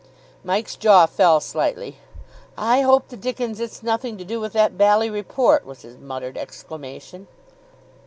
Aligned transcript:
Mike's 0.43 0.75
jaw 0.75 1.05
fell 1.05 1.39
slightly. 1.39 1.99
"I 2.57 2.81
hope 2.81 3.09
the 3.09 3.15
dickens 3.15 3.59
it's 3.59 3.83
nothing 3.83 4.17
to 4.17 4.25
do 4.25 4.39
with 4.41 4.53
that 4.53 4.75
bally 4.75 5.11
report," 5.11 5.63
was 5.63 5.83
his 5.83 5.95
muttered 5.99 6.39
exclamation. 6.39 7.27